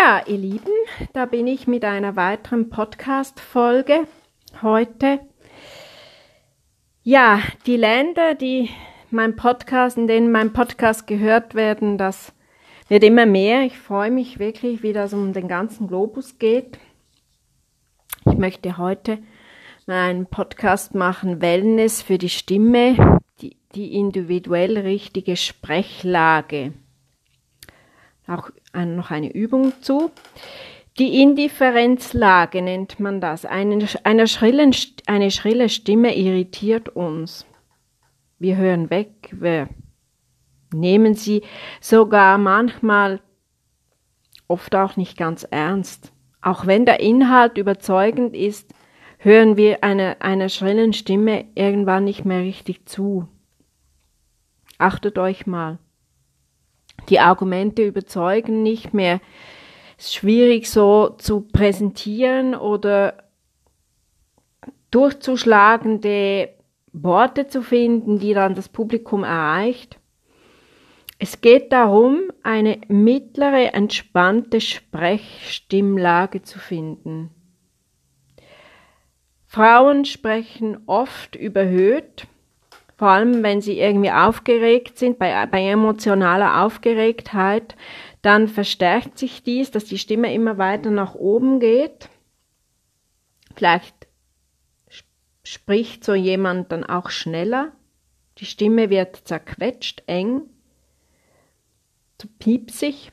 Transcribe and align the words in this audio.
Ja, 0.00 0.22
ihr 0.26 0.38
Lieben, 0.38 0.72
da 1.12 1.26
bin 1.26 1.48
ich 1.48 1.66
mit 1.66 1.84
einer 1.84 2.14
weiteren 2.14 2.70
Podcast-Folge 2.70 4.06
heute. 4.62 5.18
Ja, 7.02 7.40
die 7.66 7.76
Länder, 7.76 8.36
die 8.36 8.70
mein 9.10 9.34
Podcast, 9.34 9.98
in 9.98 10.06
denen 10.06 10.30
mein 10.30 10.52
Podcast 10.52 11.08
gehört 11.08 11.56
werden, 11.56 11.98
das 11.98 12.32
wird 12.86 13.02
immer 13.02 13.26
mehr. 13.26 13.62
Ich 13.62 13.76
freue 13.76 14.12
mich 14.12 14.38
wirklich, 14.38 14.84
wie 14.84 14.92
das 14.92 15.14
um 15.14 15.32
den 15.32 15.48
ganzen 15.48 15.88
Globus 15.88 16.38
geht. 16.38 16.78
Ich 18.24 18.38
möchte 18.38 18.78
heute 18.78 19.18
einen 19.88 20.26
Podcast 20.26 20.94
machen, 20.94 21.40
Wellness 21.40 22.02
für 22.02 22.18
die 22.18 22.28
Stimme, 22.28 23.20
die, 23.40 23.56
die 23.74 23.94
individuell 23.94 24.78
richtige 24.78 25.36
Sprechlage 25.36 26.72
auch 28.28 28.50
noch 28.74 29.10
eine 29.10 29.32
Übung 29.32 29.72
zu. 29.80 30.10
Die 30.98 31.22
Indifferenzlage 31.22 32.60
nennt 32.60 32.98
man 32.98 33.20
das. 33.20 33.44
Eine, 33.44 33.86
eine, 34.04 34.26
schrillen, 34.26 34.74
eine 35.06 35.30
schrille 35.30 35.68
Stimme 35.68 36.16
irritiert 36.16 36.88
uns. 36.88 37.46
Wir 38.38 38.56
hören 38.56 38.90
weg, 38.90 39.30
wir 39.32 39.68
nehmen 40.72 41.14
sie 41.14 41.42
sogar 41.80 42.38
manchmal, 42.38 43.20
oft 44.48 44.74
auch 44.74 44.96
nicht 44.96 45.16
ganz 45.16 45.44
ernst. 45.44 46.12
Auch 46.40 46.66
wenn 46.66 46.86
der 46.86 47.00
Inhalt 47.00 47.58
überzeugend 47.58 48.34
ist, 48.34 48.72
hören 49.18 49.56
wir 49.56 49.82
einer 49.82 50.16
eine 50.20 50.48
schrillen 50.48 50.92
Stimme 50.92 51.46
irgendwann 51.54 52.04
nicht 52.04 52.24
mehr 52.24 52.40
richtig 52.40 52.88
zu. 52.88 53.28
Achtet 54.78 55.18
euch 55.18 55.46
mal 55.46 55.78
die 57.08 57.20
Argumente 57.20 57.82
überzeugen 57.82 58.62
nicht 58.62 58.94
mehr. 58.94 59.20
Es 59.96 60.06
ist 60.06 60.14
schwierig 60.14 60.70
so 60.70 61.10
zu 61.18 61.40
präsentieren 61.40 62.54
oder 62.54 63.24
durchzuschlagende 64.90 66.50
Worte 66.92 67.46
zu 67.48 67.62
finden, 67.62 68.18
die 68.18 68.34
dann 68.34 68.54
das 68.54 68.68
Publikum 68.68 69.24
erreicht. 69.24 69.98
Es 71.18 71.40
geht 71.40 71.72
darum, 71.72 72.30
eine 72.44 72.80
mittlere, 72.86 73.72
entspannte 73.72 74.60
Sprechstimmlage 74.60 76.42
zu 76.42 76.58
finden. 76.60 77.30
Frauen 79.46 80.04
sprechen 80.04 80.78
oft 80.86 81.34
überhöht, 81.34 82.28
vor 82.98 83.08
allem 83.08 83.44
wenn 83.44 83.60
sie 83.60 83.78
irgendwie 83.78 84.10
aufgeregt 84.10 84.98
sind, 84.98 85.20
bei, 85.20 85.46
bei 85.46 85.62
emotionaler 85.62 86.64
Aufgeregtheit, 86.64 87.76
dann 88.22 88.48
verstärkt 88.48 89.18
sich 89.18 89.44
dies, 89.44 89.70
dass 89.70 89.84
die 89.84 89.98
Stimme 89.98 90.34
immer 90.34 90.58
weiter 90.58 90.90
nach 90.90 91.14
oben 91.14 91.60
geht. 91.60 92.10
Vielleicht 93.54 93.94
spricht 95.44 96.04
so 96.04 96.14
jemand 96.14 96.72
dann 96.72 96.84
auch 96.84 97.10
schneller. 97.10 97.70
Die 98.38 98.46
Stimme 98.46 98.90
wird 98.90 99.16
zerquetscht, 99.16 100.02
eng, 100.06 100.42
zu 102.18 102.26
piepsig. 102.26 103.12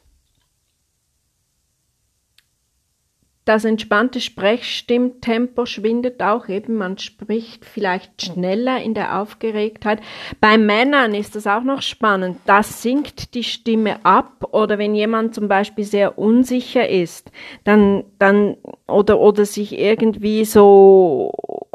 Das 3.45 3.63
entspannte 3.63 4.21
Sprechstimmtempo 4.21 5.67
schwindet 5.67 6.23
auch 6.23 6.49
eben, 6.49 6.77
man 6.77 6.97
spricht 6.97 7.63
vielleicht 7.63 8.23
schneller 8.23 8.81
in 8.81 8.95
der 8.95 9.21
Aufgeregtheit. 9.21 10.01
Bei 10.41 10.57
Männern 10.57 11.13
ist 11.13 11.35
das 11.35 11.45
auch 11.45 11.61
noch 11.61 11.83
spannend, 11.83 12.39
da 12.47 12.63
sinkt 12.63 13.35
die 13.35 13.43
Stimme 13.43 14.03
ab 14.03 14.47
oder 14.51 14.79
wenn 14.79 14.95
jemand 14.95 15.35
zum 15.35 15.47
Beispiel 15.47 15.85
sehr 15.85 16.17
unsicher 16.17 16.89
ist, 16.89 17.31
dann, 17.63 18.03
dann, 18.17 18.57
oder, 18.88 19.19
oder 19.19 19.45
sich 19.45 19.77
irgendwie 19.77 20.43
so 20.43 21.31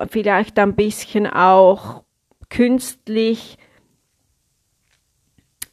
vielleicht 0.09 0.59
ein 0.59 0.75
bisschen 0.75 1.29
auch 1.29 2.03
künstlich 2.49 3.59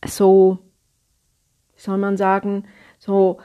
so, 0.05 0.59
wie 1.75 1.81
soll 1.81 1.97
man 1.97 2.17
sagen, 2.17 2.65
so 2.99 3.39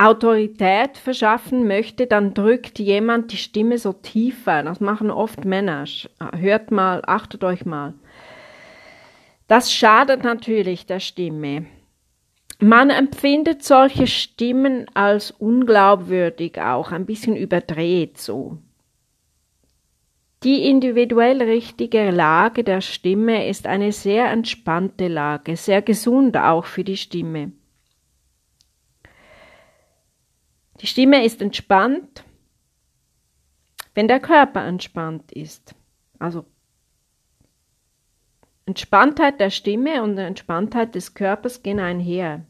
Autorität 0.00 0.96
verschaffen 0.96 1.66
möchte, 1.66 2.06
dann 2.06 2.32
drückt 2.32 2.78
jemand 2.78 3.32
die 3.32 3.36
Stimme 3.36 3.78
so 3.78 3.92
tiefer. 3.92 4.62
Das 4.62 4.80
machen 4.80 5.10
oft 5.10 5.44
Männer. 5.44 5.84
Hört 6.36 6.70
mal, 6.70 7.02
achtet 7.04 7.42
euch 7.42 7.66
mal. 7.66 7.94
Das 9.48 9.72
schadet 9.72 10.22
natürlich 10.22 10.86
der 10.86 11.00
Stimme. 11.00 11.66
Man 12.60 12.90
empfindet 12.90 13.64
solche 13.64 14.06
Stimmen 14.06 14.86
als 14.94 15.32
unglaubwürdig 15.32 16.60
auch, 16.60 16.92
ein 16.92 17.06
bisschen 17.06 17.36
überdreht 17.36 18.18
so. 18.18 18.58
Die 20.44 20.68
individuell 20.68 21.42
richtige 21.42 22.10
Lage 22.12 22.62
der 22.62 22.80
Stimme 22.80 23.48
ist 23.48 23.66
eine 23.66 23.90
sehr 23.90 24.30
entspannte 24.30 25.08
Lage, 25.08 25.56
sehr 25.56 25.82
gesund 25.82 26.36
auch 26.36 26.64
für 26.64 26.84
die 26.84 26.96
Stimme. 26.96 27.52
Die 30.80 30.86
Stimme 30.86 31.24
ist 31.24 31.42
entspannt, 31.42 32.24
wenn 33.94 34.08
der 34.08 34.20
Körper 34.20 34.64
entspannt 34.64 35.32
ist. 35.32 35.74
Also 36.18 36.44
Entspanntheit 38.66 39.40
der 39.40 39.50
Stimme 39.50 40.02
und 40.02 40.18
Entspanntheit 40.18 40.94
des 40.94 41.14
Körpers 41.14 41.62
gehen 41.62 41.80
einher. 41.80 42.44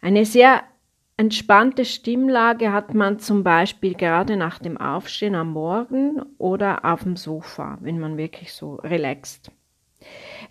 Eine 0.00 0.24
sehr 0.24 0.62
entspannte 1.16 1.84
Stimmlage 1.84 2.72
hat 2.72 2.94
man 2.94 3.18
zum 3.18 3.42
Beispiel 3.42 3.94
gerade 3.94 4.36
nach 4.36 4.58
dem 4.58 4.76
Aufstehen 4.76 5.34
am 5.34 5.52
Morgen 5.52 6.22
oder 6.38 6.84
auf 6.84 7.02
dem 7.02 7.16
Sofa, 7.16 7.78
wenn 7.80 7.98
man 7.98 8.16
wirklich 8.16 8.52
so 8.52 8.76
relaxt. 8.76 9.50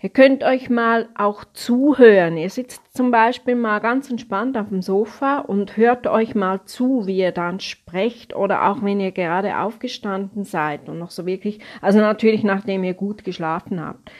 Ihr 0.02 0.10
könnt 0.10 0.44
euch 0.44 0.68
mal 0.68 1.08
auch 1.14 1.44
zuhören. 1.52 2.36
Ihr 2.36 2.50
sitzt 2.50 2.96
zum 2.96 3.10
Beispiel 3.10 3.54
mal 3.54 3.78
ganz 3.78 4.10
entspannt 4.10 4.56
auf 4.56 4.68
dem 4.68 4.82
Sofa 4.82 5.38
und 5.38 5.76
hört 5.76 6.06
euch 6.06 6.34
mal 6.34 6.64
zu, 6.64 7.06
wie 7.06 7.18
ihr 7.18 7.32
dann 7.32 7.60
sprecht 7.60 8.34
oder 8.34 8.68
auch 8.68 8.82
wenn 8.82 9.00
ihr 9.00 9.12
gerade 9.12 9.58
aufgestanden 9.58 10.44
seid 10.44 10.88
und 10.88 10.98
noch 10.98 11.10
so 11.10 11.26
wirklich, 11.26 11.60
also 11.80 12.00
natürlich 12.00 12.42
nachdem 12.42 12.84
ihr 12.84 12.94
gut 12.94 13.24
geschlafen 13.24 13.84
habt. 13.84 14.10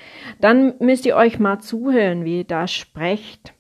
Dann 0.41 0.75
müsst 0.79 1.07
ihr 1.07 1.17
euch 1.17 1.39
mal 1.39 1.59
zuhören, 1.59 2.25
wie 2.25 2.39
ihr 2.39 2.45
da 2.45 2.67
sprecht. 2.67 3.56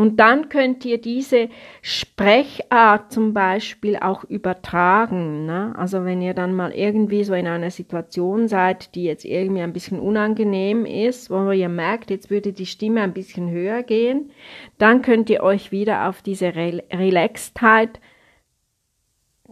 Und 0.00 0.16
dann 0.16 0.48
könnt 0.48 0.86
ihr 0.86 0.98
diese 0.98 1.50
Sprechart 1.82 3.12
zum 3.12 3.34
Beispiel 3.34 3.98
auch 3.98 4.24
übertragen. 4.24 5.44
Ne? 5.44 5.74
Also 5.76 6.06
wenn 6.06 6.22
ihr 6.22 6.32
dann 6.32 6.54
mal 6.54 6.72
irgendwie 6.72 7.22
so 7.22 7.34
in 7.34 7.46
einer 7.46 7.70
Situation 7.70 8.48
seid, 8.48 8.94
die 8.94 9.04
jetzt 9.04 9.26
irgendwie 9.26 9.60
ein 9.60 9.74
bisschen 9.74 10.00
unangenehm 10.00 10.86
ist, 10.86 11.28
wo 11.28 11.50
ihr 11.50 11.68
merkt, 11.68 12.08
jetzt 12.08 12.30
würde 12.30 12.54
die 12.54 12.64
Stimme 12.64 13.02
ein 13.02 13.12
bisschen 13.12 13.50
höher 13.50 13.82
gehen, 13.82 14.30
dann 14.78 15.02
könnt 15.02 15.28
ihr 15.28 15.42
euch 15.42 15.70
wieder 15.70 16.08
auf 16.08 16.22
diese 16.22 16.56
Re 16.56 16.82
Relaxedheit, 16.90 18.00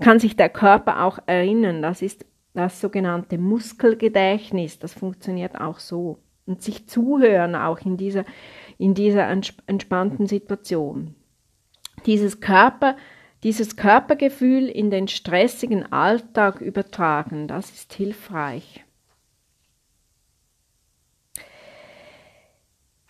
kann 0.00 0.18
sich 0.18 0.34
der 0.34 0.48
Körper 0.48 1.04
auch 1.04 1.18
erinnern. 1.26 1.82
Das 1.82 2.00
ist 2.00 2.24
das 2.54 2.80
sogenannte 2.80 3.36
Muskelgedächtnis. 3.36 4.78
Das 4.78 4.94
funktioniert 4.94 5.60
auch 5.60 5.78
so. 5.78 6.20
Und 6.46 6.62
sich 6.62 6.88
zuhören 6.88 7.54
auch 7.54 7.80
in 7.84 7.98
dieser 7.98 8.24
in 8.78 8.94
dieser 8.94 9.28
entspannten 9.28 10.26
Situation. 10.26 11.14
Dieses 12.06 12.40
Körper, 12.40 12.96
dieses 13.42 13.76
Körpergefühl 13.76 14.68
in 14.68 14.90
den 14.90 15.08
stressigen 15.08 15.92
Alltag 15.92 16.60
übertragen, 16.60 17.48
das 17.48 17.70
ist 17.70 17.92
hilfreich. 17.92 18.84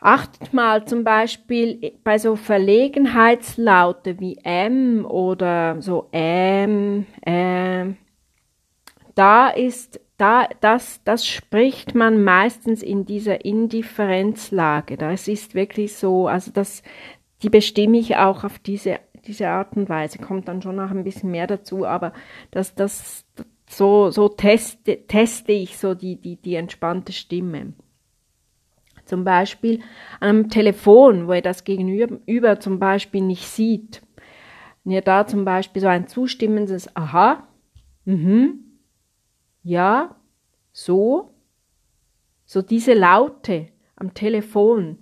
Achtet 0.00 0.52
mal 0.54 0.86
zum 0.86 1.02
Beispiel 1.02 1.98
bei 2.04 2.18
so 2.18 2.36
Verlegenheitslaute 2.36 4.20
wie 4.20 4.38
M 4.44 5.04
oder 5.04 5.82
so 5.82 6.08
M, 6.12 7.04
ähm, 7.26 7.96
da 9.16 9.48
ist 9.48 10.00
da, 10.18 10.48
das, 10.60 11.02
das 11.04 11.26
spricht 11.26 11.94
man 11.94 12.22
meistens 12.22 12.82
in 12.82 13.06
dieser 13.06 13.44
Indifferenzlage. 13.44 14.96
Das 14.96 15.28
ist 15.28 15.54
wirklich 15.54 15.94
so, 15.94 16.28
also 16.28 16.50
das, 16.50 16.82
die 17.42 17.48
bestimme 17.48 17.98
ich 17.98 18.16
auch 18.16 18.44
auf 18.44 18.58
diese, 18.58 18.98
diese 19.26 19.48
Art 19.48 19.76
und 19.76 19.88
Weise. 19.88 20.18
Kommt 20.18 20.48
dann 20.48 20.60
schon 20.60 20.76
noch 20.76 20.90
ein 20.90 21.04
bisschen 21.04 21.30
mehr 21.30 21.46
dazu, 21.46 21.86
aber 21.86 22.12
das, 22.50 22.74
das, 22.74 23.24
so, 23.68 24.10
so 24.10 24.28
teste, 24.28 25.06
teste 25.06 25.52
ich 25.52 25.78
so 25.78 25.94
die, 25.94 26.16
die, 26.16 26.36
die 26.36 26.54
entspannte 26.56 27.12
Stimme. 27.12 27.74
Zum 29.04 29.24
Beispiel 29.24 29.80
an 30.20 30.28
einem 30.28 30.50
Telefon, 30.50 31.28
wo 31.28 31.32
ihr 31.32 31.42
das 31.42 31.64
Gegenüber 31.64 32.60
zum 32.60 32.78
Beispiel 32.78 33.22
nicht 33.22 33.46
sieht. 33.46 34.02
Wenn 34.84 34.92
ihr 34.92 35.00
da 35.00 35.26
zum 35.26 35.44
Beispiel 35.44 35.80
so 35.80 35.88
ein 35.88 36.08
zustimmendes 36.08 36.94
Aha, 36.96 37.46
mhm, 38.04 38.64
ja, 39.68 40.16
so, 40.72 41.34
so 42.46 42.62
diese 42.62 42.94
Laute 42.94 43.68
am 43.96 44.14
Telefon, 44.14 44.98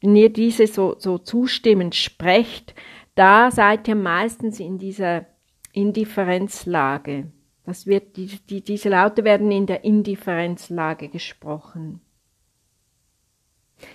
wenn 0.00 0.16
ihr 0.16 0.30
diese 0.30 0.66
so, 0.66 0.96
so 0.98 1.18
zustimmend 1.18 1.94
sprecht, 1.94 2.74
da 3.14 3.50
seid 3.50 3.88
ihr 3.88 3.94
meistens 3.94 4.60
in 4.60 4.78
dieser 4.78 5.26
Indifferenzlage. 5.72 7.32
Das 7.64 7.86
wird, 7.86 8.16
die, 8.16 8.26
die, 8.26 8.62
diese 8.62 8.88
Laute 8.88 9.24
werden 9.24 9.50
in 9.50 9.66
der 9.66 9.84
Indifferenzlage 9.84 11.08
gesprochen. 11.08 12.00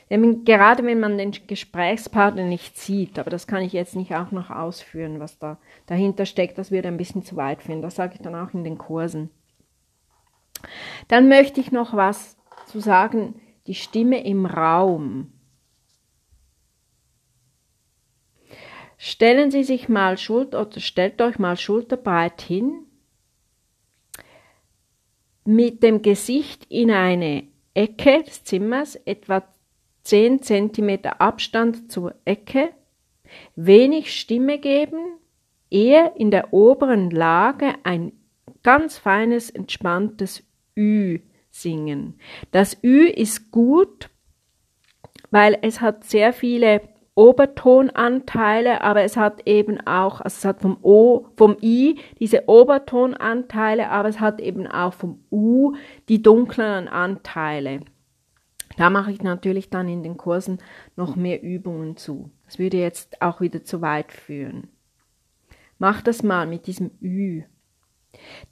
Gerade 0.10 0.84
wenn 0.84 1.00
man 1.00 1.18
den 1.18 1.32
Gesprächspartner 1.32 2.44
nicht 2.44 2.78
sieht, 2.78 3.20
aber 3.20 3.30
das 3.30 3.48
kann 3.48 3.62
ich 3.64 3.74
jetzt 3.74 3.96
nicht 3.96 4.16
auch 4.16 4.32
noch 4.32 4.50
ausführen, 4.50 5.20
was 5.20 5.38
da 5.38 5.58
dahinter 5.86 6.26
steckt, 6.26 6.58
das 6.58 6.72
wird 6.72 6.86
ein 6.86 6.98
bisschen 6.98 7.24
zu 7.24 7.36
weit 7.36 7.62
führen. 7.62 7.82
Das 7.82 7.96
sage 7.96 8.16
ich 8.16 8.22
dann 8.22 8.36
auch 8.36 8.54
in 8.54 8.64
den 8.64 8.78
Kursen. 8.78 9.30
Dann 11.08 11.28
möchte 11.30 11.62
ich 11.62 11.72
noch 11.72 11.94
was 11.94 12.38
zu 12.68 12.80
sagen, 12.80 13.40
die 13.68 13.76
Stimme 13.76 14.26
im 14.26 14.46
Raum. 14.46 15.32
Stellen 18.98 19.52
Sie 19.52 19.64
sich 19.64 19.90
mal 19.90 20.18
Schulter 20.18 20.62
oder 20.62 20.80
stellt 20.80 21.22
euch 21.22 21.38
mal 21.38 21.56
schulterbreit 21.56 22.42
hin, 22.42 22.88
mit 25.46 25.84
dem 25.84 26.02
Gesicht 26.02 26.66
in 26.70 26.92
eine 26.92 27.48
Ecke 27.74 28.24
des 28.24 28.44
Zimmers, 28.44 28.96
etwa 28.96 29.44
10 30.04 30.42
cm 30.42 31.06
Abstand 31.20 31.92
zur 31.92 32.16
Ecke, 32.26 32.74
wenig 33.56 34.20
Stimme 34.20 34.58
geben, 34.58 35.20
eher 35.70 36.16
in 36.16 36.32
der 36.32 36.54
oberen 36.54 37.12
Lage 37.12 37.76
ein 37.84 38.14
ganz 38.64 38.98
feines, 38.98 39.50
entspanntes 39.50 40.47
Ü 40.78 41.20
singen. 41.50 42.20
Das 42.52 42.78
Ü 42.84 43.08
ist 43.08 43.52
gut, 43.52 44.10
weil 45.32 45.58
es 45.62 45.82
hat 45.82 46.04
sehr 46.04 46.32
viele 46.32 46.82
Obertonanteile, 47.16 48.82
aber 48.82 49.02
es 49.02 49.18
hat 49.18 49.48
eben 49.48 49.80
auch, 49.88 50.22
also 50.22 50.36
es 50.36 50.46
hat 50.46 50.62
vom 50.62 50.78
O, 50.84 51.26
vom 51.36 51.58
I 51.64 52.00
diese 52.20 52.48
Obertonanteile, 52.48 53.90
aber 53.90 54.08
es 54.08 54.20
hat 54.20 54.40
eben 54.40 54.68
auch 54.68 54.94
vom 54.94 55.24
U 55.32 55.74
die 56.10 56.22
dunkleren 56.22 56.88
Anteile. 56.88 57.80
Da 58.78 58.92
mache 58.92 59.12
ich 59.12 59.24
natürlich 59.24 59.72
dann 59.72 59.90
in 59.90 60.04
den 60.04 60.18
Kursen 60.18 60.60
noch 60.96 61.16
mehr 61.16 61.42
Übungen 61.42 61.98
zu. 61.98 62.30
Das 62.46 62.60
würde 62.60 62.78
jetzt 62.78 63.20
auch 63.20 63.42
wieder 63.42 63.64
zu 63.64 63.82
weit 63.82 64.12
führen. 64.12 64.68
Mach 65.80 66.04
das 66.04 66.22
mal 66.22 66.46
mit 66.46 66.68
diesem 66.68 66.92
Ü. 67.02 67.44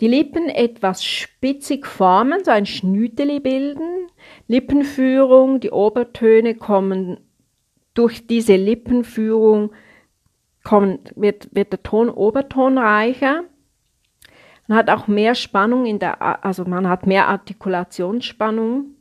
Die 0.02 0.08
Lippen 0.08 0.50
etwas 0.50 1.04
spitzig 1.04 1.86
formen, 1.86 2.44
so 2.44 2.52
ein 2.52 2.66
Schnüteli 2.66 3.40
bilden. 3.40 4.08
Lippenführung, 4.48 5.60
die 5.60 5.72
Obertöne 5.72 6.56
kommen 6.56 7.20
durch 7.94 8.28
diese 8.28 8.56
Lippenführung, 8.56 9.72
kommen, 10.64 11.00
wird, 11.16 11.54
wird 11.54 11.72
der 11.72 11.84
Ton 11.84 12.10
Oberton 12.10 12.78
reicher. 12.78 13.44
Man 14.68 14.78
hat 14.78 14.90
auch 14.90 15.08
mehr 15.08 15.36
Spannung 15.36 15.86
in 15.86 16.00
der, 16.00 16.44
also 16.44 16.66
man 16.66 16.90
hat 16.90 17.06
mehr 17.06 17.28
Artikulationsspannung. 17.28 18.96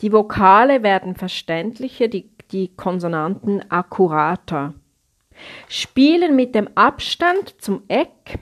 Die 0.00 0.12
Vokale 0.12 0.82
werden 0.82 1.14
verständlicher, 1.14 2.08
die, 2.08 2.30
die 2.50 2.74
Konsonanten 2.76 3.70
akkurater. 3.70 4.74
Spielen 5.68 6.36
mit 6.36 6.54
dem 6.54 6.68
Abstand 6.74 7.60
zum 7.60 7.82
Eck, 7.88 8.38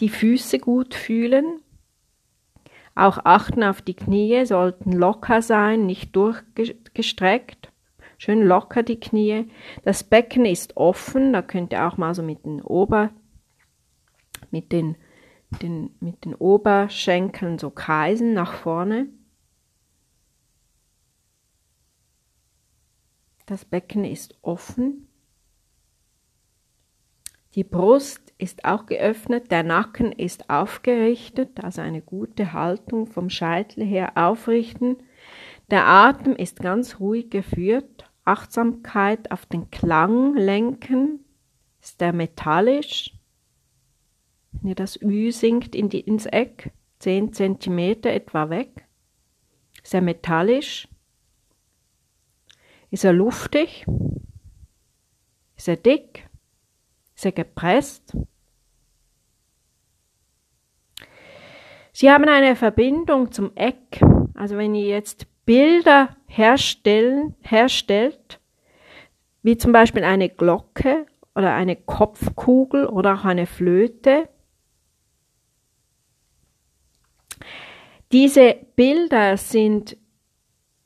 die 0.00 0.08
Füße 0.08 0.58
gut 0.58 0.94
fühlen. 0.94 1.60
Auch 2.94 3.18
achten 3.24 3.62
auf 3.62 3.80
die 3.82 3.94
Knie, 3.94 4.44
sollten 4.44 4.92
locker 4.92 5.40
sein, 5.42 5.86
nicht 5.86 6.16
durchgestreckt. 6.16 7.72
Schön 8.18 8.42
locker 8.42 8.82
die 8.82 8.98
Knie. 8.98 9.50
Das 9.84 10.02
Becken 10.02 10.44
ist 10.44 10.76
offen, 10.76 11.32
da 11.32 11.42
könnt 11.42 11.72
ihr 11.72 11.86
auch 11.86 11.96
mal 11.96 12.14
so 12.14 12.22
mit 12.22 12.44
den 12.44 12.60
Ober, 12.60 13.10
mit 14.50 14.72
den, 14.72 14.96
den, 15.62 15.94
mit 16.00 16.24
den 16.24 16.34
Oberschenkeln 16.34 17.58
so 17.58 17.70
kreisen 17.70 18.34
nach 18.34 18.54
vorne. 18.54 19.08
Das 23.46 23.64
Becken 23.64 24.04
ist 24.04 24.36
offen. 24.42 25.08
Die 27.58 27.64
Brust 27.64 28.32
ist 28.38 28.64
auch 28.64 28.86
geöffnet, 28.86 29.50
der 29.50 29.64
Nacken 29.64 30.12
ist 30.12 30.48
aufgerichtet, 30.48 31.58
also 31.64 31.80
eine 31.80 32.00
gute 32.00 32.52
Haltung 32.52 33.08
vom 33.08 33.30
Scheitel 33.30 33.84
her 33.84 34.12
aufrichten. 34.14 34.98
Der 35.68 35.84
Atem 35.88 36.36
ist 36.36 36.60
ganz 36.60 37.00
ruhig 37.00 37.30
geführt. 37.30 38.08
Achtsamkeit 38.24 39.32
auf 39.32 39.44
den 39.44 39.72
Klang 39.72 40.36
lenken. 40.36 41.24
Ist 41.82 42.00
der 42.00 42.12
metallisch? 42.12 43.18
Wenn 44.52 44.68
ihr 44.68 44.76
das 44.76 44.96
Ü 45.02 45.32
singt 45.32 45.74
in 45.74 45.88
die, 45.88 45.98
ins 45.98 46.26
Eck, 46.26 46.70
10 47.00 47.32
cm 47.32 47.78
etwa 48.04 48.50
weg. 48.50 48.86
Ist 49.82 49.94
er 49.94 50.02
metallisch? 50.02 50.86
Ist 52.92 53.02
er 53.02 53.12
luftig? 53.12 53.84
Ist 55.56 55.66
er 55.66 55.76
dick? 55.76 56.27
Er 57.24 57.32
gepresst? 57.32 58.16
Sie 61.92 62.10
haben 62.10 62.24
eine 62.28 62.54
Verbindung 62.54 63.32
zum 63.32 63.50
Eck. 63.56 64.00
Also 64.34 64.56
wenn 64.56 64.74
ihr 64.74 64.86
jetzt 64.86 65.26
Bilder 65.44 66.16
herstellen, 66.26 67.34
herstellt, 67.40 68.38
wie 69.42 69.56
zum 69.56 69.72
Beispiel 69.72 70.04
eine 70.04 70.28
Glocke 70.28 71.06
oder 71.34 71.54
eine 71.54 71.74
Kopfkugel 71.74 72.86
oder 72.86 73.14
auch 73.14 73.24
eine 73.24 73.46
Flöte, 73.46 74.28
diese 78.12 78.56
Bilder 78.76 79.36
sind 79.36 79.96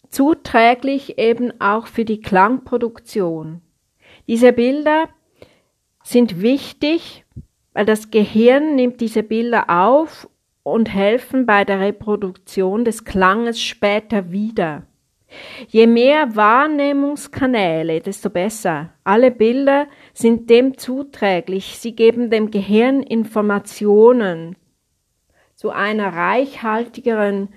zuträglich 0.08 1.18
eben 1.18 1.60
auch 1.60 1.86
für 1.86 2.04
die 2.04 2.20
Klangproduktion. 2.20 3.60
Diese 4.28 4.52
Bilder 4.52 5.08
sind 6.02 6.42
wichtig, 6.42 7.24
weil 7.72 7.86
das 7.86 8.10
Gehirn 8.10 8.74
nimmt 8.74 9.00
diese 9.00 9.22
Bilder 9.22 9.64
auf 9.68 10.28
und 10.62 10.92
helfen 10.92 11.46
bei 11.46 11.64
der 11.64 11.80
Reproduktion 11.80 12.84
des 12.84 13.04
Klanges 13.04 13.60
später 13.60 14.30
wieder. 14.30 14.82
Je 15.68 15.86
mehr 15.86 16.36
Wahrnehmungskanäle, 16.36 18.00
desto 18.00 18.28
besser. 18.28 18.90
Alle 19.02 19.30
Bilder 19.30 19.86
sind 20.12 20.50
dem 20.50 20.76
zuträglich. 20.76 21.78
Sie 21.78 21.96
geben 21.96 22.28
dem 22.30 22.50
Gehirn 22.50 23.02
Informationen 23.02 24.56
zu 25.54 25.70
einer 25.70 26.12
reichhaltigeren 26.12 27.48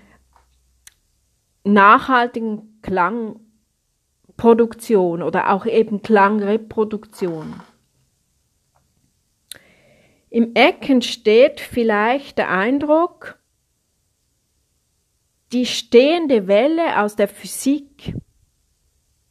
nachhaltigen 1.66 2.80
Klangproduktion 2.82 5.22
oder 5.24 5.52
auch 5.52 5.66
eben 5.66 6.02
Klangreproduktion. 6.02 7.56
Im 10.36 10.52
Eck 10.54 10.90
entsteht 10.90 11.62
vielleicht 11.62 12.38
der 12.38 12.50
Eindruck, 12.50 13.40
die 15.54 15.66
stehende 15.66 16.50
Welle 16.50 17.02
aus 17.02 17.16
der 17.16 17.30
Physik, 17.30 18.14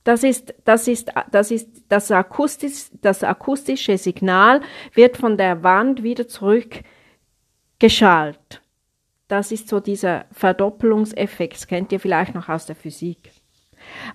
das 0.03 0.25
ist, 0.25 0.55
das 0.65 0.89
ist, 0.89 1.13
das 1.31 1.51
ist, 1.51 1.83
das, 1.91 2.11
akustisch, 2.11 2.87
das 3.03 3.23
akustische 3.23 3.99
Signal 3.99 4.63
wird 4.95 5.19
von 5.19 5.37
der 5.37 5.63
Wand 5.63 6.03
wieder 6.03 6.27
zurückgeschaltet. 6.27 8.63
Das 9.29 9.53
ist 9.53 9.69
so 9.69 9.81
dieser 9.81 10.25
Verdoppelungseffekt, 10.33 11.57
das 11.57 11.67
kennt 11.67 11.93
ihr 11.93 12.01
vielleicht 12.01 12.35
noch 12.35 12.49
aus 12.49 12.65
der 12.65 12.77
Physik. 12.77 13.31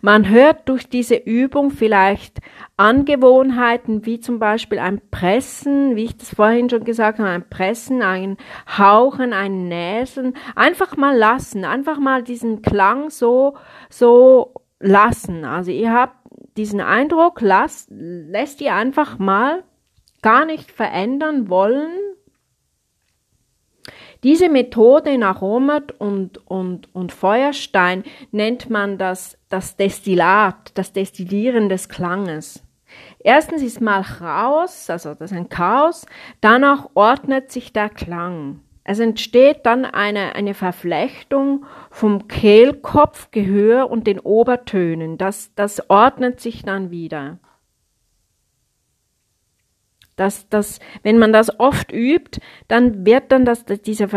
Man 0.01 0.29
hört 0.29 0.69
durch 0.69 0.87
diese 0.87 1.15
Übung 1.15 1.71
vielleicht 1.71 2.39
Angewohnheiten 2.77 4.05
wie 4.05 4.19
zum 4.19 4.39
Beispiel 4.39 4.79
ein 4.79 5.01
Pressen, 5.11 5.95
wie 5.95 6.05
ich 6.05 6.17
das 6.17 6.33
vorhin 6.33 6.69
schon 6.69 6.83
gesagt 6.83 7.19
habe, 7.19 7.29
ein 7.29 7.49
Pressen, 7.49 8.01
ein 8.01 8.37
Hauchen, 8.77 9.33
ein 9.33 9.67
Näseln. 9.67 10.35
Einfach 10.55 10.95
mal 10.95 11.15
lassen, 11.15 11.65
einfach 11.65 11.99
mal 11.99 12.23
diesen 12.23 12.61
Klang 12.61 13.09
so, 13.09 13.57
so 13.89 14.53
lassen. 14.79 15.43
Also 15.45 15.71
ihr 15.71 15.93
habt 15.93 16.15
diesen 16.57 16.81
Eindruck, 16.81 17.41
lasst, 17.41 17.89
lässt 17.91 18.61
ihr 18.61 18.73
einfach 18.75 19.19
mal 19.19 19.63
gar 20.21 20.45
nicht 20.45 20.71
verändern 20.71 21.49
wollen, 21.49 21.91
diese 24.23 24.49
Methode 24.49 25.17
nach 25.17 25.41
Romert 25.41 25.99
und, 25.99 26.45
und, 26.49 26.93
und 26.93 27.11
Feuerstein 27.11 28.03
nennt 28.31 28.69
man 28.69 28.97
das, 28.97 29.37
das 29.49 29.77
Destillat, 29.77 30.71
das 30.73 30.91
Destillieren 30.91 31.69
des 31.69 31.87
Klanges. 31.87 32.63
Erstens 33.19 33.61
ist 33.61 33.81
mal 33.81 34.03
Chaos, 34.03 34.89
also 34.89 35.13
das 35.13 35.31
ist 35.31 35.37
ein 35.37 35.49
Chaos, 35.49 36.05
danach 36.41 36.89
ordnet 36.95 37.51
sich 37.51 37.71
der 37.71 37.89
Klang. 37.89 38.61
Es 38.83 38.99
entsteht 38.99 39.65
dann 39.65 39.85
eine, 39.85 40.35
eine 40.35 40.55
Verflechtung 40.55 41.65
vom 41.91 42.27
Kehlkopfgehör 42.27 43.89
und 43.89 44.07
den 44.07 44.19
Obertönen. 44.19 45.17
Das, 45.17 45.53
das 45.53 45.89
ordnet 45.89 46.39
sich 46.39 46.63
dann 46.63 46.89
wieder. 46.89 47.37
Das, 50.19 50.49
das, 50.49 50.79
wenn 51.01 51.17
man 51.17 51.31
das 51.31 51.59
oft 51.61 51.93
übt, 51.93 52.41
dann 52.67 53.05
wird 53.05 53.31
dann 53.31 53.45
das, 53.45 53.63
diese, 53.63 54.09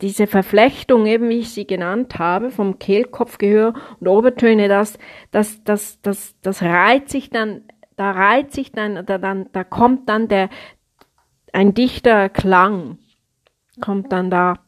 diese 0.00 0.26
Verflechtung, 0.26 1.04
eben 1.04 1.28
wie 1.28 1.40
ich 1.40 1.50
sie 1.50 1.66
genannt 1.66 2.18
habe, 2.18 2.50
vom 2.50 2.78
Kehlkopfgehör 2.78 3.74
und 4.00 4.08
Obertöne, 4.08 4.68
das, 4.68 4.98
das, 5.30 5.62
das, 5.64 6.00
das, 6.00 6.34
das 6.40 6.62
reiht 6.62 7.10
sich 7.10 7.28
dann, 7.28 7.64
da 7.96 8.12
reiht 8.12 8.52
sich 8.52 8.72
dann, 8.72 9.04
da, 9.04 9.18
dann, 9.18 9.50
da 9.52 9.62
kommt 9.62 10.08
dann 10.08 10.28
der, 10.28 10.48
ein 11.52 11.74
dichter 11.74 12.30
Klang, 12.30 12.96
kommt 13.78 14.10
dann 14.10 14.30
da 14.30 14.58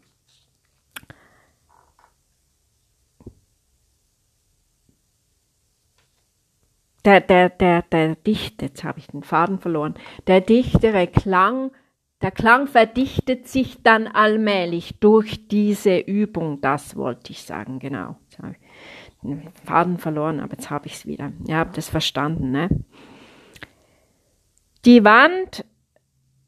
der, 7.05 7.21
der, 7.21 7.51
der, 7.51 7.83
der 7.83 8.15
dichte, 8.17 8.67
jetzt 8.67 8.85
habe 8.85 8.99
ich 8.99 9.07
den 9.09 9.23
Faden 9.23 9.59
verloren, 9.59 9.95
der 10.27 10.41
dichtere 10.41 11.07
Klang, 11.07 11.71
der 12.23 12.31
Klang 12.31 12.67
verdichtet 12.67 13.49
sich 13.49 13.83
dann 13.83 14.07
allmählich 14.07 14.99
durch 15.01 15.49
diese 15.49 15.99
Übung, 15.99 16.61
das 16.61 16.97
wollte 16.97 17.33
ich 17.33 17.43
sagen, 17.43 17.79
genau. 17.79 18.17
Jetzt 18.25 18.39
habe 18.39 18.53
ich 18.53 19.21
den 19.23 19.53
Faden 19.65 19.99
verloren, 19.99 20.41
aber 20.41 20.53
jetzt 20.53 20.71
habe 20.71 20.87
ich 20.87 20.95
es 20.95 21.07
wieder. 21.07 21.33
Ihr 21.47 21.57
habt 21.57 21.77
es 21.77 21.89
verstanden, 21.89 22.51
ne? 22.51 22.69
Die 24.85 25.05
Wand 25.05 25.65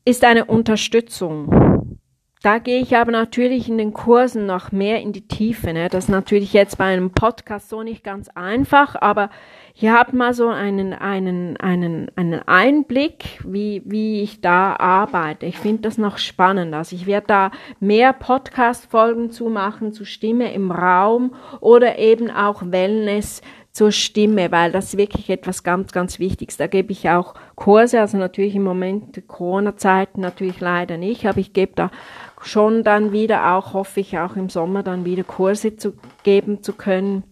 ist 0.05 0.25
eine 0.25 0.45
Unterstützung. 0.45 1.66
Da 2.47 2.61
gehe 2.61 2.81
ich 2.81 2.97
aber 2.97 3.11
natürlich 3.11 3.69
in 3.69 3.77
den 3.77 3.93
Kursen 3.93 4.47
noch 4.47 4.71
mehr 4.71 5.01
in 5.01 5.11
die 5.11 5.27
Tiefe. 5.27 5.73
Ne? 5.73 5.89
Das 5.89 6.05
ist 6.05 6.11
natürlich 6.11 6.53
jetzt 6.53 6.79
bei 6.79 6.85
einem 6.85 7.11
Podcast 7.11 7.69
so 7.69 7.83
nicht 7.83 8.05
ganz 8.05 8.29
einfach, 8.37 8.95
aber 8.95 9.31
hier 9.75 9.95
habt 9.95 10.13
mal 10.13 10.33
so 10.33 10.47
einen, 10.47 10.93
einen, 10.93 11.57
einen, 11.57 12.09
einen 12.15 12.47
Einblick, 12.47 13.41
wie, 13.45 13.83
wie 13.85 14.23
ich 14.23 14.43
da 14.43 14.77
arbeite. 14.77 15.45
Ich 15.45 15.59
finde 15.59 15.83
das 15.83 15.99
noch 15.99 16.19
spannend. 16.19 16.73
Also 16.73 16.95
ich 16.95 17.07
werde 17.07 17.27
da 17.27 17.51
mehr 17.81 18.13
Podcast-Folgen 18.13 19.33
zu 19.33 19.49
machen, 19.49 19.93
zu 19.93 20.05
Stimme 20.05 20.55
im 20.55 20.71
Raum 20.71 21.35
oder 21.59 21.99
eben 21.99 22.31
auch 22.31 22.63
Wellness 22.65 23.43
zur 23.77 23.93
Stimme, 23.93 24.51
weil 24.53 24.73
das 24.73 24.87
ist 24.87 24.97
wirklich 24.97 25.29
etwas 25.29 25.63
ganz, 25.63 25.93
ganz 25.93 26.19
Wichtiges. 26.19 26.57
Da 26.57 26.67
gebe 26.67 26.93
ich 26.93 27.11
auch 27.11 27.35
Kurse, 27.57 28.01
also 28.01 28.17
natürlich 28.17 28.55
im 28.55 28.63
Moment 28.63 29.29
Corona-Zeiten 29.29 30.23
natürlich 30.23 30.61
leider 30.61 30.97
nicht, 30.97 31.27
aber 31.27 31.41
ich 31.41 31.53
gebe 31.53 31.73
da 31.75 31.91
schon 32.41 32.85
dann 32.85 33.13
wieder 33.13 33.53
auch, 33.53 33.75
hoffe 33.75 34.01
ich 34.01 34.19
auch 34.19 34.35
im 34.35 34.49
Sommer 34.49 34.83
dann 34.83 35.05
wieder 35.05 35.25
Kurse 35.25 35.77
zu 35.77 35.93
geben 36.23 36.63
zu 36.63 36.73
können 36.73 37.25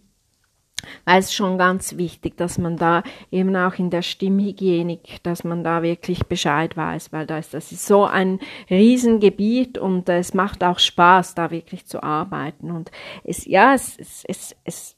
weil 1.07 1.21
es 1.21 1.33
schon 1.33 1.57
ganz 1.57 1.97
wichtig, 1.97 2.37
dass 2.37 2.59
man 2.59 2.77
da 2.77 3.03
eben 3.31 3.57
auch 3.57 3.75
in 3.79 3.89
der 3.89 4.03
Stimmhygienik, 4.03 5.23
dass 5.23 5.43
man 5.43 5.65
da 5.65 5.83
wirklich 5.83 6.27
Bescheid 6.27 6.77
weiß, 6.77 7.11
weil 7.11 7.27
da 7.27 7.39
ist, 7.39 7.55
das 7.55 7.73
ist 7.73 7.87
so 7.87 8.05
ein 8.05 8.39
Riesengebiet 8.69 9.79
und 9.79 10.09
es 10.11 10.35
macht 10.35 10.63
auch 10.63 10.79
Spaß, 10.79 11.35
da 11.35 11.51
wirklich 11.51 11.87
zu 11.87 12.03
arbeiten 12.03 12.71
und 12.71 12.91
es, 13.25 13.47
ja, 13.47 13.73
es, 13.73 13.97
es, 13.99 14.25
es, 14.27 14.57
es, 14.65 14.94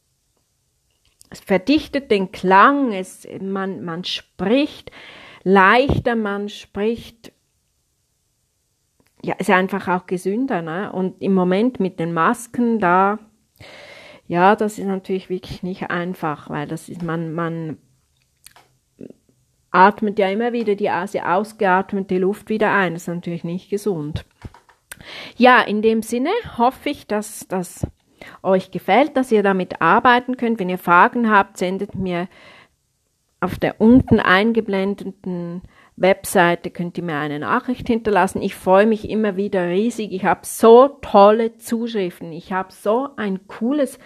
es 1.31 1.41
verdichtet 1.41 2.11
den 2.11 2.33
Klang, 2.33 2.93
es, 2.93 3.27
man, 3.41 3.85
man 3.85 4.05
spricht 4.05 4.91
leichter, 5.43 6.17
man 6.17 6.49
spricht 6.49 7.33
ja, 9.23 9.35
ist 9.35 9.51
einfach 9.51 9.89
auch 9.89 10.07
gesünder, 10.07 10.63
ne? 10.63 10.93
Und 10.93 11.21
im 11.21 11.35
Moment 11.35 11.81
mit 11.81 11.99
den 11.99 12.13
Masken 12.13 12.79
da 12.79 13.19
ja, 14.29 14.57
das 14.57 14.79
ist 14.79 14.87
natürlich 14.87 15.31
wirklich 15.31 15.63
nicht 15.63 15.91
einfach, 15.91 16.51
weil 16.51 16.67
das 16.67 16.89
ist, 16.89 17.03
man, 17.03 17.33
man 17.33 17.79
atmet 19.71 20.19
ja 20.19 20.29
immer 20.29 20.53
wieder 20.53 20.75
die 20.75 20.91
ausgeatmete 20.91 22.19
Luft 22.19 22.49
wieder 22.49 22.73
ein. 22.73 22.95
Das 22.95 23.03
ist 23.03 23.09
natürlich 23.09 23.45
nicht 23.45 23.71
gesund. 23.71 24.25
Ja, 25.37 25.61
in 25.61 25.83
dem 25.83 26.03
Sinne 26.03 26.31
hoffe 26.59 26.91
ich, 26.91 27.07
dass 27.07 27.47
das 27.47 27.87
euch 28.43 28.71
gefällt, 28.71 29.17
dass 29.17 29.33
ihr 29.33 29.43
damit 29.43 29.81
arbeiten 29.81 30.37
könnt. 30.37 30.59
Wenn 30.59 30.69
ihr 30.69 30.79
Fragen 30.79 31.31
habt, 31.31 31.59
sendet 31.59 31.95
mir 31.95 32.29
auf 33.41 33.59
der 33.59 33.81
unten 33.81 34.19
eingeblendeten 34.19 35.63
Webseite 35.97 36.71
könnt 36.71 36.99
ihr 36.99 37.05
mir 37.05 37.17
eine 37.17 37.39
Nachricht 37.39 37.87
hinterlassen. 37.87 38.43
Ich 38.43 38.55
freue 38.55 38.87
mich 38.87 39.09
immer 39.09 39.37
wieder 39.37 39.69
riesig. 39.69 40.13
Ich 40.13 40.25
habe 40.25 40.41
so 40.45 40.89
tolle 41.01 41.57
Zuschriften. 41.57 42.33
Ich 42.33 42.53
habe 42.53 42.71
so 42.71 43.09
ein 43.17 43.47
cooles 43.49 43.99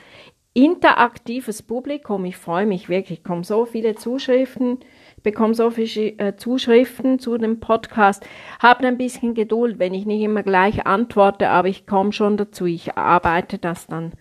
interaktives 0.55 1.63
Publikum. 1.63 2.25
Ich 2.25 2.37
freue 2.37 2.67
mich 2.67 2.89
wirklich. 2.89 3.19
Ich 3.19 3.23
bekomme 3.25 3.45
so 3.45 3.67
viele 3.67 3.97
Zuschriften, 3.97 4.79
bekomme 5.23 5.55
so 5.55 5.71
viele 5.71 6.19
äh, 6.19 6.37
Zuschriften 6.37 7.19
zu 7.19 7.37
dem 7.39 7.61
Podcast. 7.61 8.27
Habt 8.61 8.85
ein 8.85 8.99
bisschen 8.99 9.35
Geduld, 9.35 9.79
wenn 9.79 9.95
ich 9.95 10.07
nicht 10.07 10.23
immer 10.23 10.43
gleich 10.43 10.87
antworte, 10.87 11.49
aber 11.49 11.69
ich 11.69 11.87
komme 11.87 12.13
schon 12.13 12.37
dazu. 12.37 12.67
Ich 12.67 12.97
arbeite 12.97 13.59
das 13.59 13.87
dann 13.87 14.13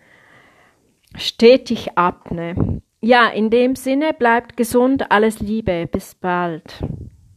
stetig 1.16 1.96
ab. 1.96 2.30
Ne? 2.30 2.82
Ja, 3.00 3.28
in 3.28 3.50
dem 3.50 3.76
Sinne 3.76 4.12
bleibt 4.12 4.56
gesund. 4.56 5.10
Alles 5.10 5.40
Liebe. 5.40 5.88
Bis 5.90 6.14
bald. 6.14 6.82